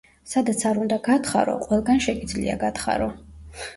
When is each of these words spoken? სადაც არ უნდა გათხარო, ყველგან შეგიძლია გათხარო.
სადაც 0.29 0.63
არ 0.69 0.79
უნდა 0.85 0.97
გათხარო, 1.07 1.55
ყველგან 1.67 2.01
შეგიძლია 2.09 2.59
გათხარო. 2.65 3.11